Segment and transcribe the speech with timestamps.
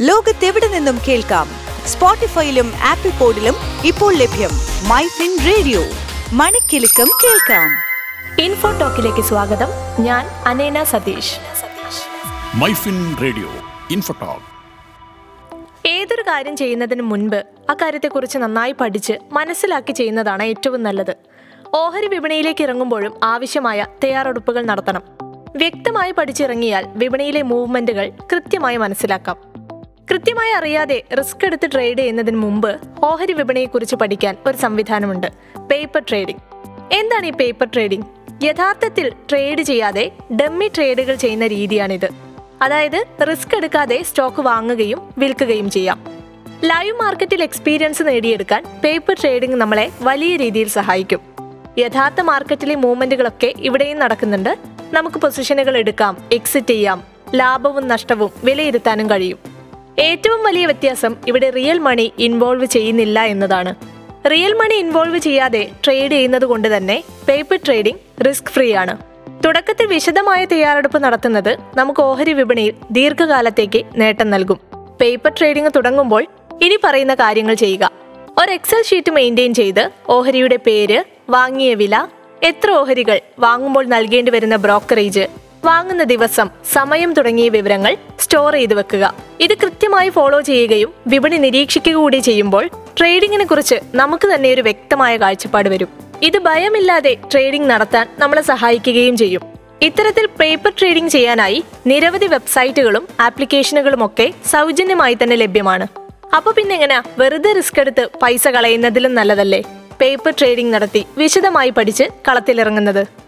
[0.00, 1.48] ലോകത്തെവിടെ നിന്നും കേൾക്കാം?
[1.86, 3.54] സ്പോട്ടിഫൈയിലും ആപ്പിൾ പോഡിലും
[3.84, 4.50] ഇപ്പോൾ ലഭ്യം
[4.88, 5.80] മൈ ഫിൻ റേഡിയോ.
[6.32, 7.70] മണിക്കിലുക്കം കേൾക്കാം.
[8.44, 9.68] ഇൻഫോ ടോക്കിലേക്ക് സ്വാഗതം.
[10.00, 11.34] ഞാൻ അനേന Satheesh.
[12.54, 13.48] MyFin radio
[13.90, 15.88] info talk.
[15.88, 21.16] ഏതൊരു കാര്യം ചെയ്യുന്നതിന് മുൻപ് ആ കാര്യത്തെക്കുറിച്ച് നന്നായി പഠിച്ച് മനസ്സിലാക്കി ചെയ്യുന്നതാണ് ഏറ്റവും നല്ലത്.
[21.74, 25.02] ഓഹരി വിപണിയിലേക്ക് ഇറങ്ങുമ്പോഴും ആവശ്യമായ തയ്യാറെടുപ്പുകൾ നടത്തണം.
[25.56, 29.47] വ്യക്തമായി പഠിച്ചിറങ്ങിയാൽ വിപണിയിലെ മൂവ്മെന്റുകൾ കൃത്യമായി മനസ്സിലാക്കാം.
[30.10, 35.26] കൃത്യമായി അറിയാതെ റിസ്ക് എടുത്ത് ട്രേഡ് ചെയ്യുന്നതിന് മുമ്പ് ഓഹരി വിപണിയെക്കുറിച്ച് പഠിക്കാൻ ഒരു സംവിധാനമുണ്ട്.
[35.70, 36.40] Paper trading.
[36.92, 38.04] എന്താണ് ഈ പേപ്പർ ട്രേഡിംഗ്?
[38.44, 40.10] യഥാർത്ഥത്തിൽ ട്രേഡ് ചെയ്യാതെ
[40.40, 42.08] ഡമ്മി ട്രേഡുകൾ ചെയ്യുന്ന രീതിയാണിത്.
[42.62, 46.04] അതായത് റിസ്ക് എടുക്കാതെ സ്റ്റോക്ക് വാങ്ങുകയും വിൽക്കുകയും ചെയ്യാം.
[46.64, 51.20] ലൈവ് മാർക്കറ്റിൽ എക്സ്പീരിയൻസ് നേടിയെടുക്കാൻ പേപ്പർ ട്രേഡിംഗ് നമ്മളെ വലിയ രീതിയിൽ സഹായിക്കും.
[51.78, 54.58] യഥാർത്ഥ മാർക്കറ്റിലെ മൂവ്മെന്റുകളൊക്കെ ഇവിടെയും നടക്കുന്നുണ്ട്.
[54.92, 57.02] നമുക്ക് പൊസിഷനുകൾ എടുക്കാം എക്സിറ്റ് ചെയ്യാം.
[57.34, 59.47] ലാഭവും നഷ്ടവും വിലയിരുത്താനും കഴിയും.
[59.98, 63.74] ഏറ്റവും വലിയ വ്യത്യാസം ഇവിടെ റിയൽ മണി ഇൻവോൾവ് ചെയ്യുന്നില്ല എന്നതാണ്.
[64.30, 68.96] റിയൽ മണി ഇൻവോൾവ് ചെയ്യാതെ ട്രേഡ് ചെയ്യുന്നത് കൊണ്ട് തന്നെ പേപ്പർ ട്രേഡിംഗ് റിസ്ക് ഫ്രീ ആണ്.
[69.44, 74.60] തുടക്കത്തിൽ വിശദമായ തയ്യാറെടുപ്പ് നടത്തുന്നത് നമുക്ക് ഓഹരി വിപണിയിൽ ദീർഘകാലത്തേക്ക് നേട്ടം നൽകും.
[75.00, 76.26] പേപ്പർ ട്രേഡിംഗ് തുടങ്ങുമ്പോൾ
[76.62, 77.90] ഇനി പറയുന്ന കാര്യങ്ങൾ ചെയ്യുക.
[78.42, 82.06] ഒരു എക്സൽ ഷീറ്റ് മെയിന്റെയിൻ ചെയ്ത് ഓഹരിയുടെ പേര് വാങ്ങിയ വില
[82.42, 85.26] എത്ര ഓഹരികൾ വാങ്ങുമ്പോൾ നൽകേണ്ടി വരുന്ന ബ്രോക്കറേജ്
[85.64, 89.14] വാങ്ങുന്ന ദിവസം സമയം തുടങ്ങിയ വിവരങ്ങൾ സ്റ്റോർ ചെയ്തു വെക്കുക.
[89.40, 95.68] ഇത് കൃത്യമായി ഫോളോ ചെയ്യുകയും വിപണി നിരീക്ഷിക്കുക കൂടി ചെയ്യുമ്പോൾ ട്രേഡിങ്ങിനെ കുറിച്ച് നമുക്ക് തന്നെ ഒരു വ്യക്തമായ കാഴ്ചപ്പാട്
[95.68, 95.88] വരും.
[96.22, 99.40] ഇത് ഭയമില്ലാതെ ട്രേഡിംഗ് നടത്താൻ നമ്മളെ സഹായിക്കുകയും ചെയ്യും.
[99.82, 105.86] ഇത്തരത്തിൽ പേപ്പർ ട്രേഡിംഗ് ചെയ്യാനായി നിരവധി വെബ്സൈറ്റുകളും ആപ്ലിക്കേഷനുകളും ഒക്കെ സൗജന്യമായി തന്നെ ലഭ്യമാണ്.
[106.36, 109.64] അപ്പൊ പിന്നെ എങ്ങനെയാ വെറുതെ റിസ്ക് എടുത്ത് പൈസ കളയുന്നതിലും നല്ലതല്ലേ?
[110.00, 113.27] പേപ്പർ ട്രേഡിംഗ് നടത്തി വിശദമായി പഠിച്ച് കളത്തിലിറങ്ങുന്നത്.